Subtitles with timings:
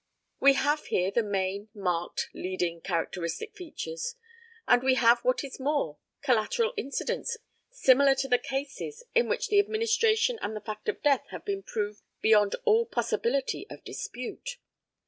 [0.39, 4.15] We have here the main, marked, leading, characteristic features;
[4.67, 7.37] and we have what is more, collateral incidents,
[7.69, 11.61] similar to the cases in which the administration and the fact of death have been
[11.61, 14.57] proved beyond all possibility of dispute.